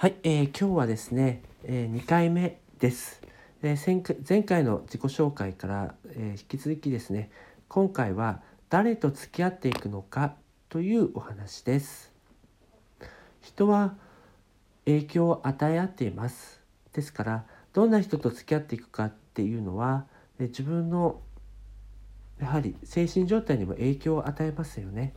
[0.00, 3.20] はい、えー今日はですね、え2回目です。
[3.64, 7.32] えー前回前回の自己紹介から、えー引き続きですね、
[7.66, 8.40] 今回は
[8.70, 10.36] 誰と付き合っていくのか
[10.68, 12.12] というお話です。
[13.42, 13.96] 人は
[14.84, 16.60] 影響を与え合っています。
[16.92, 20.06] ですから、どんな人と付き合っていくかっていうのは、
[20.38, 21.20] えー自分の
[22.40, 25.12] やはり精神状態にも影響を与えますよね。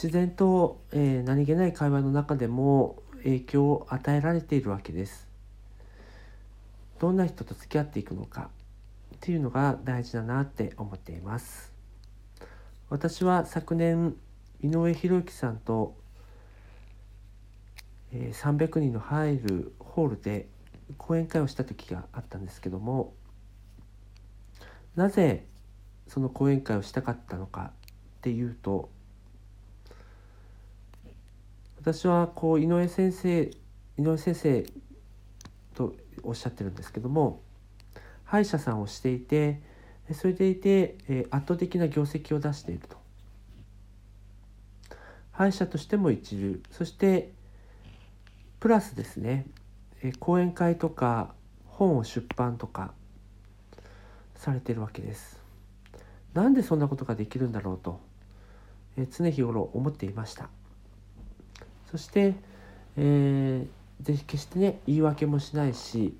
[0.00, 5.26] 自然と、えー何気ない会話の中でも影響を与えられているわけです。
[7.00, 8.50] どんな人と付き合っていくのか
[9.16, 11.72] っていうのが大事だなって思っています。
[12.90, 14.14] 私は昨年
[14.62, 15.96] 井上博之さんと、
[18.12, 20.46] えー300人の入るホールで
[20.96, 23.14] 講演会をした時があったんですけども
[24.94, 25.44] なぜ
[26.06, 28.90] その講演会をしたかったのかっていうと
[31.80, 33.50] 私はこう井上先生
[33.98, 34.66] 井上先生
[35.74, 37.40] とおっしゃってるんですけども
[38.24, 39.60] 歯医者さんをしていて
[40.12, 40.96] それでいて、
[41.30, 42.96] 圧倒的な業績を出していると。
[45.32, 46.62] 歯医者としても一流。
[46.70, 47.30] そして
[48.58, 49.46] プラスですね、
[50.18, 51.34] 講演会とか
[51.66, 52.92] 本を出版とか
[54.34, 55.40] されてるわけです。
[56.32, 58.00] なんでそんなことができるんだろうと、
[58.96, 60.48] 常日頃思っていました。
[61.90, 62.34] そして、
[62.96, 66.16] えー、ぜひ決してね言い訳もしないし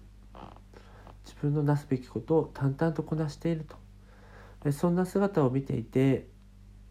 [1.24, 3.76] 自分のなすべきことを淡々とこなしていると。
[4.72, 6.26] そんな姿を見ていて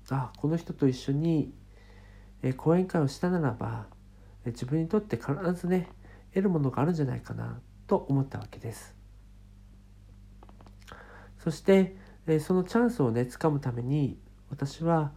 [0.09, 1.53] あこの人と一緒に
[2.41, 3.87] え講演会をしたならば
[4.45, 5.89] え自分にとって必ずね
[6.33, 8.95] 得るものがあるんじゃないかなと思ったわけです。
[11.39, 14.17] そしてえそのチャンスをね掴むために
[14.49, 15.11] 私は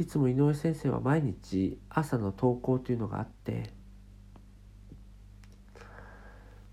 [0.00, 3.70] いつも井上先生は毎日朝の投稿というのがあって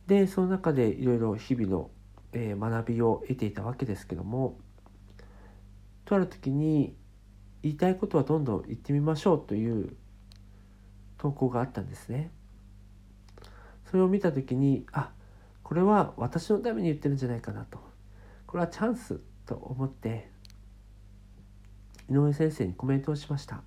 [0.07, 1.91] でその中でいろいろ日々の、
[2.31, 4.57] えー学びを得ていたわけですけども
[6.05, 6.95] とある時に
[7.63, 9.97] 言いたいことはどんどん言ってみましょうという
[11.17, 12.31] 投稿があったんですね。
[13.91, 15.11] それを見た時にあ
[15.63, 17.79] これは私のために言ってるんじゃないかなと
[18.45, 20.31] これはチャンスと思って
[22.09, 23.61] 井上先生にコメントをしました。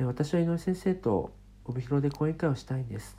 [0.00, 1.32] 私は井上先生と
[1.64, 3.16] 帯広で講演会をしたいんです。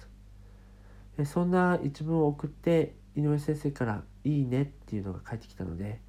[1.26, 6.00] そんな一文を送って井上先生から「いいね」っていうのが返ってきたので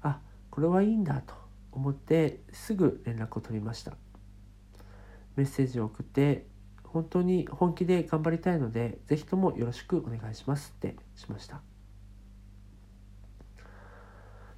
[0.00, 0.20] あ
[0.50, 1.34] これはいいんだと
[1.70, 3.96] 思ってすぐ連絡を取りました
[5.36, 6.46] メッセージを送って
[6.84, 11.62] 本当に本気で頑張りたいのでぜひともよろしくお願いしますってしました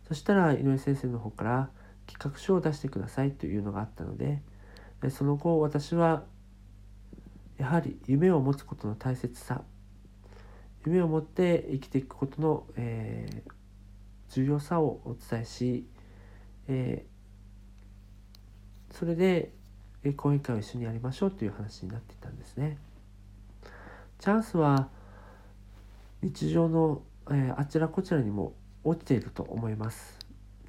[0.09, 1.71] そしたら井上先生の方から
[2.07, 4.43] 企画書を出してくださいというのがあったので
[5.03, 6.25] でその後私は
[7.59, 9.63] やはり夢を持つことの大切さ
[10.87, 13.55] 夢を持って生きていくことの、えー
[14.31, 15.87] 重要さをお伝えし、
[16.67, 17.15] えー
[18.97, 19.53] それで、
[20.03, 22.79] えー講演会を一緒にやりましょうという話になっていたんですね。
[24.19, 24.89] チャンスは
[26.21, 30.24] 日常の、えーあちらこちらにも落ちていると思います。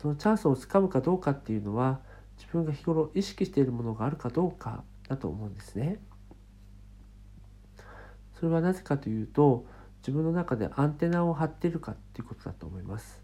[0.05, 1.99] そのチャンスをつかむかどうかっていうのは
[2.37, 5.97] 自分が日頃意識しているものがあるかどうかだと思うんですね。
[8.39, 9.65] それはなぜかというと
[10.01, 13.19] 自分の中でアンテナを張っているかっていうことだと思います。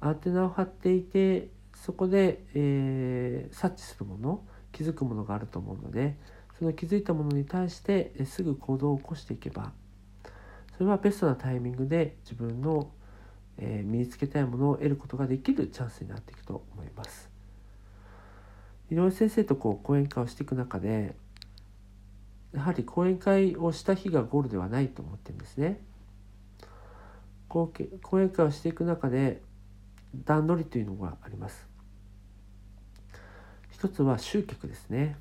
[0.00, 6.18] アンテナを張っていてそこで、えー察知するもの気づくものがあると思うので
[6.58, 9.72] その気づいたものに対してすぐ行動を起こしていけば
[10.76, 12.90] それはベストなタイミングで自分の、
[13.58, 17.30] えー身につけたいものを得ることができるチャンスになっていくと思います。
[18.90, 21.14] 井上先生とこう講演会をしていく中で
[22.54, 25.80] やはり講演会をした日がゴールではないと思ってるんですね。
[27.48, 27.70] 講
[28.20, 29.42] 演会をしていく中で
[30.24, 31.66] 段取りというのがあります。
[33.70, 35.16] 一つは集客ですね。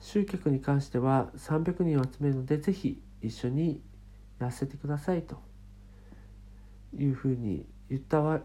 [0.00, 3.80] 集客に関しては300人を集めるのでぜひ一緒に
[4.38, 5.42] やらせてくださいと
[6.94, 8.40] いうふうに言った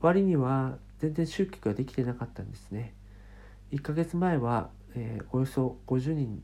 [0.00, 2.94] 割には全然集客ができてなかったんですね。
[3.72, 6.42] 1ヶ月前は、えーおよそ50人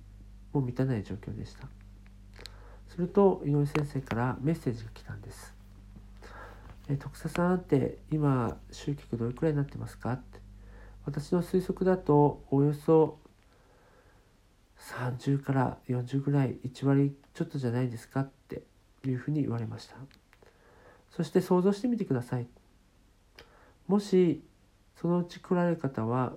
[0.52, 1.68] も満たない状況でした。
[2.88, 5.54] すると井上先生からメッセージが来たんです。
[6.88, 10.12] えー徳佐さんって今集客どれくらいになってますか？
[10.14, 10.40] って
[11.04, 13.18] 私の推測だとおよそ
[14.78, 18.22] 30から40ぐらい1割ちょっとじゃないですか？
[18.22, 18.62] って
[19.06, 19.94] いうふうに言われました
[21.10, 22.46] そして想像してみてください。
[23.86, 24.42] もし
[24.96, 26.34] そのうち来られる方は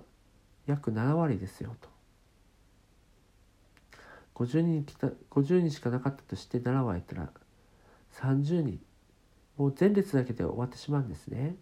[0.66, 1.88] 約7割ですよと。
[4.34, 7.30] 50人来た50人しかなかったとして7割やったら
[8.12, 8.80] 30人。
[9.56, 11.54] もう前列だけで終わってしまうんですね。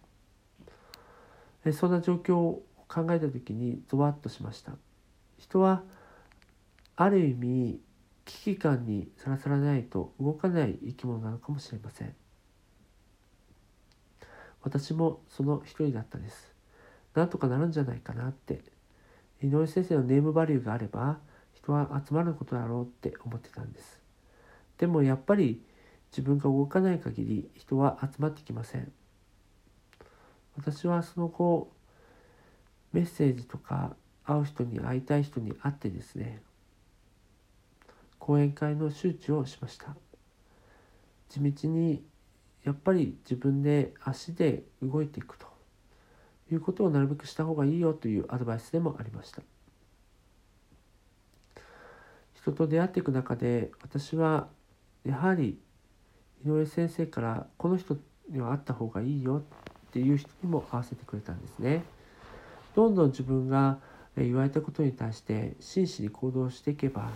[1.71, 4.73] そんな状況を考えた時にゾワッとしました。
[5.37, 5.83] 人は
[6.95, 7.79] ある意味
[8.25, 12.15] 危機感にさらさらないと動かない生き物なのかもしれません。
[14.63, 16.53] 私もその一人だったです。
[17.13, 18.61] なんとかなるんじゃないかなって。
[19.43, 21.19] 井上先生のネームバリューがあれば
[21.53, 23.99] 人は集まることだろうって思ってたんです。
[24.77, 25.61] でもやっぱり
[26.11, 28.91] 自分が動かない限り人は集まってきません。
[30.55, 31.71] 私はその後
[32.93, 36.41] メッセージとか会う人に会いたい人に会ってですね
[38.19, 39.95] 講演会の周知をしました。
[41.27, 42.01] 地道に
[42.63, 45.47] やっぱり自分で足で動いていくと
[46.51, 49.41] いうことをなるべくした方がいいよというアドバイスでもありました
[52.35, 54.47] 人と出会っていく中で私は
[55.05, 55.59] やはり
[56.45, 57.97] 井上先生からこの人
[58.29, 61.83] には会った方がいいよっていう人にも合わせてくれたんですね。
[62.75, 63.77] どんどん自分が
[64.17, 67.09] 言われたことに対して真摯に行動していけば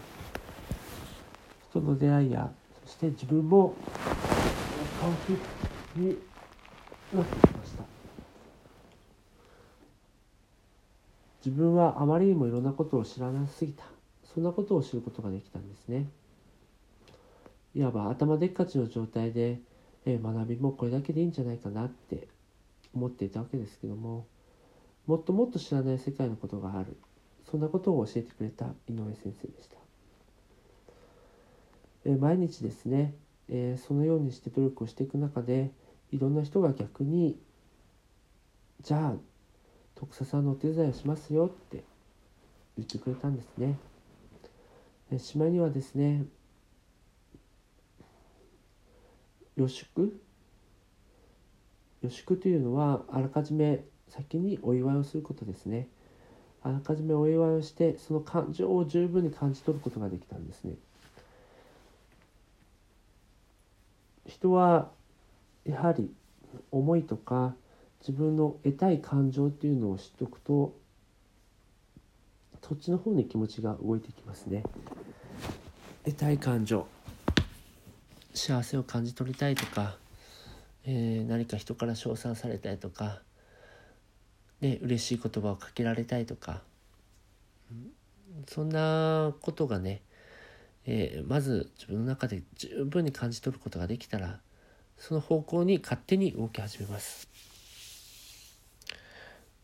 [1.70, 2.52] 人の出会いや
[2.86, 3.76] そして自分も
[5.96, 6.18] に
[7.14, 7.84] なってきました
[11.46, 13.84] 自分はあまりにもいろんなことを知らなすぎた
[14.34, 16.08] そんなことを知ることができたんですね
[17.76, 19.60] いわば頭でっかちの状態で
[20.06, 22.28] 学びもこれだけでいいんじゃないかなって
[22.94, 24.26] 思っていたわけですけども
[25.06, 26.98] もっともっと知らない世界のことがある
[27.50, 29.78] そんなことを教えてくれた井上先生でした、
[32.06, 33.14] え毎日ですね、
[33.50, 35.72] えそのようにして努力をしていく中で
[36.12, 37.40] いろんな人が逆に
[38.82, 39.14] じゃあ
[39.96, 41.84] 徳佐さんのお手伝いをしますよって
[42.78, 43.78] 言ってくれたんですね。
[45.18, 46.26] しまいにはですね
[49.56, 50.22] 予祝？
[52.04, 55.88] 予祝というのはあらかじめ先にお祝いをすることですね。
[56.62, 60.76] あらかじめお祝いをしてその感情を十分に感じ取ることができたんですね。
[64.40, 64.90] 人は
[65.66, 66.12] やはり
[66.72, 67.56] 思いとか
[68.00, 70.76] 自分の得たい感情っていうのを知っておくと
[72.62, 74.64] そっちの方に気持ちが動いてきますね。
[76.04, 76.88] 得たい感情
[78.34, 79.98] 幸せを感じ取りたいとか、
[80.86, 83.22] えー、何か人から称賛されたいとか
[84.62, 86.62] ね、嬉しい言葉をかけられたいとか、
[88.48, 90.02] そんなことがね、
[90.90, 94.40] えー、まず自分の中で十分に感じ取ることができたら
[94.98, 97.28] その方向に勝手に動き始めます。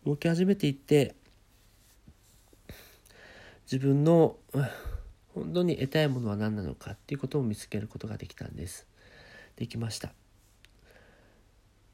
[0.06, 1.16] 動き始めていって
[3.72, 4.36] 自分の
[5.34, 8.86] 本当に得たいものは何なのかっていうことを見つけることができたんです。
[9.56, 10.12] できました。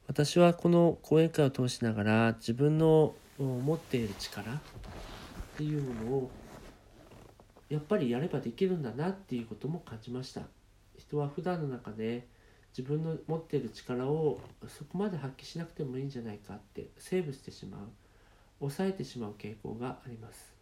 [0.08, 4.56] 私はこの講演会を通しながら自分の持っている力っ
[5.56, 6.30] ていうものを
[7.70, 10.42] やっぱりやればできるんだなっていうことも感じました。
[10.98, 12.26] 人は普段の中で
[12.76, 17.80] 自分の持っている力をそこまで発揮しなくてもいいんじゃないかってセーブしてしまう
[18.58, 20.52] 抑えてしまう傾向があります。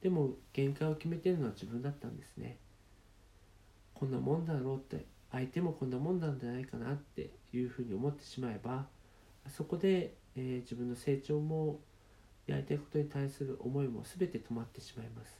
[0.00, 2.58] でも限界を決めてるのは自分だったんですね。
[3.92, 8.86] こんなもんだろうって相手もこんなもんなんじゃないかなっていうふうに思ってしまえば
[9.48, 11.80] そこで、えー、自分の成長も
[12.46, 15.38] やりたいことに対する思いも全て止まってしまいます。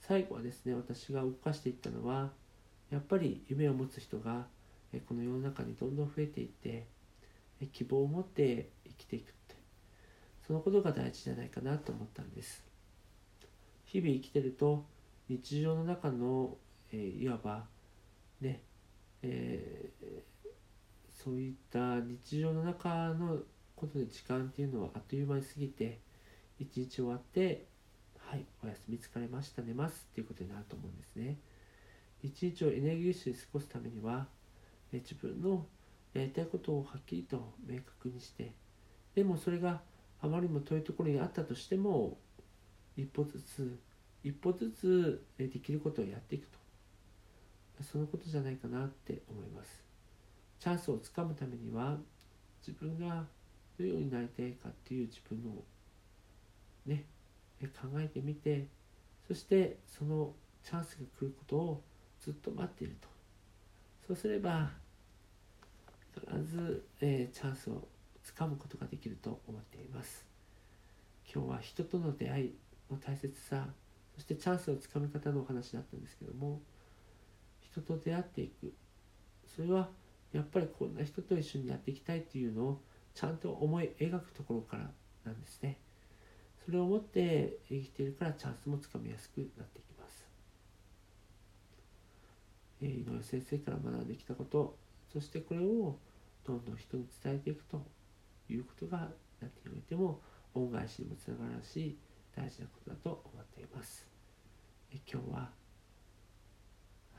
[0.00, 2.30] 最後はですね私が動かしていったのは
[2.90, 4.46] やっぱり夢を持つ人が
[5.08, 6.86] この世の中にどんどん増えていって
[7.72, 9.56] 希望を持って生きていくって
[10.46, 12.64] そのことが大事じゃないかなと思ったんです。
[13.84, 14.84] 日々生きてると
[15.28, 16.56] 日常の中の、
[16.92, 17.64] えー、いわば
[18.40, 18.62] ね
[19.22, 20.52] えー、
[21.12, 23.38] そういった日常の中の
[23.76, 26.00] ことで時間っていうのはあっという間に過ぎて
[26.58, 27.66] 一日終わって
[28.18, 31.36] はいお休み疲れました寝ますっていうことになると思うんですね。
[32.22, 34.26] 一日をエネルギッシュに過ごすためには、
[34.92, 35.66] え自分の
[36.14, 38.52] やりたいことをはっきりと明確にして
[39.14, 39.82] でもそれが
[40.22, 42.16] あまりにも遠いところにあったとしても
[42.96, 43.78] 一歩ずつ
[44.24, 46.58] 一歩ずつできることをやっていくと。
[47.82, 49.84] そのことじゃないかなって思います。
[50.58, 51.98] チャンスをつかむためには
[52.66, 53.26] 自分が
[53.78, 55.62] どのようになりたいかっていう自分の
[56.86, 57.04] ね
[57.60, 58.66] 考えてみて
[59.26, 61.82] そしてそのチャンスが来ることを
[62.20, 63.08] ずっと待っていると。
[64.06, 64.70] そうすれば
[66.14, 67.86] 必ず、えー、チャンスを
[68.22, 70.26] つかむことができると思っています。
[71.32, 72.54] 今日は人との出会い
[72.90, 73.66] の大切さ
[74.14, 76.60] そしてチャンスのつかみ方のお話だったんですけども
[77.60, 78.72] 人と出会っていく。
[79.54, 79.88] それは
[80.32, 82.80] やっぱりこんな人と一緒にやっていきたいっていうのを
[83.16, 84.90] ちゃんと思い描くところから
[85.24, 85.78] なんですね
[86.64, 90.26] それを持って生きているからチャンスもつかみやすくなっていきます、
[92.82, 94.76] えー、井上先生から学んできたこと
[95.10, 95.96] そしてこれを
[96.46, 97.82] どんどん人に伝えていくと
[98.50, 99.08] いうことが
[99.40, 100.20] 何においても
[100.54, 101.96] 恩返しにもつながるし
[102.36, 104.06] 大事なことだと思っています。
[104.92, 105.50] え今日は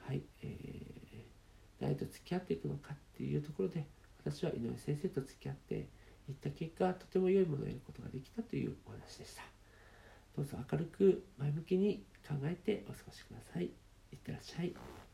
[0.06, 3.86] はい、えー、誰と付き合っていくのかっていうところで
[4.30, 5.76] 私は井上先生と付き合って
[6.30, 9.44] いった結果とても良いものを得ることができたというお話でした。
[10.36, 13.66] どうぞ明るく前向きに考えてお過ごしください。
[14.12, 15.07] いってらっしゃい。